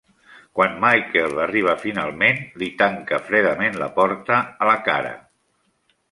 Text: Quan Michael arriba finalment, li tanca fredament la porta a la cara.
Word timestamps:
Quan 0.59 0.71
Michael 0.83 1.41
arriba 1.41 1.75
finalment, 1.83 2.41
li 2.61 2.69
tanca 2.79 3.19
fredament 3.27 3.77
la 3.83 3.89
porta 3.99 4.39
a 4.67 4.71
la 4.71 4.79
cara. 4.89 5.13